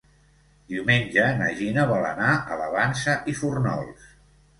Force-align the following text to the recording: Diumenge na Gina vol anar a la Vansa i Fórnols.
Diumenge 0.71 1.25
na 1.41 1.49
Gina 1.59 1.83
vol 1.91 2.07
anar 2.11 2.31
a 2.55 2.57
la 2.63 2.71
Vansa 2.77 3.15
i 3.33 3.37
Fórnols. 3.41 4.09